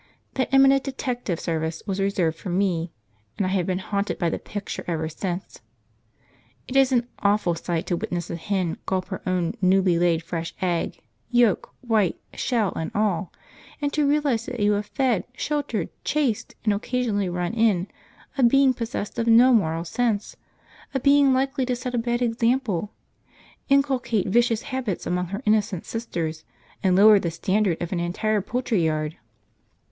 That 0.33 0.51
eminent 0.51 0.83
detective 0.83 1.39
service 1.39 1.83
was 1.85 1.99
reserved 1.99 2.35
for 2.35 2.49
me, 2.49 2.91
and 3.37 3.45
I 3.45 3.49
have 3.49 3.67
been 3.67 3.77
haunted 3.77 4.17
by 4.17 4.31
the 4.31 4.39
picture 4.39 4.83
ever 4.87 5.07
since. 5.07 5.61
It 6.67 6.75
is 6.75 6.91
an 6.91 7.07
awful 7.19 7.53
sight 7.53 7.85
to 7.85 7.95
witness 7.97 8.31
a 8.31 8.35
hen 8.35 8.77
gulp 8.87 9.09
her 9.09 9.21
own 9.27 9.53
newly 9.61 9.99
laid 9.99 10.23
fresh 10.23 10.55
egg, 10.59 11.01
yolk, 11.29 11.71
white, 11.81 12.19
shell, 12.33 12.73
and 12.75 12.89
all; 12.95 13.31
to 13.91 14.07
realise 14.09 14.47
that 14.47 14.59
you 14.59 14.71
have 14.71 14.87
fed, 14.87 15.23
sheltered, 15.35 15.89
chased, 16.03 16.55
and 16.63 16.73
occasionally 16.73 17.29
run 17.29 17.53
in, 17.53 17.87
a 18.39 18.41
being 18.41 18.73
possessed 18.73 19.19
of 19.19 19.27
no 19.27 19.53
moral 19.53 19.85
sense, 19.85 20.35
a 20.95 20.99
being 20.99 21.31
likely 21.31 21.63
to 21.67 21.75
set 21.75 21.93
a 21.93 21.99
bad 21.99 22.23
example, 22.23 22.91
inculcate 23.69 24.25
vicious 24.25 24.63
habits 24.63 25.05
among 25.05 25.27
her 25.27 25.43
innocent 25.45 25.85
sisters, 25.85 26.43
and 26.81 26.95
lower 26.95 27.19
the 27.19 27.29
standard 27.29 27.79
of 27.79 27.91
an 27.91 27.99
entire 27.99 28.41
poultry 28.41 28.83
yard. 28.83 29.15